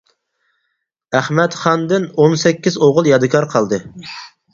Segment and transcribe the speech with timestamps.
[1.19, 3.81] ئەخمەت خاندىن ئون سەككىز ئوغۇل يادىكار قالدى.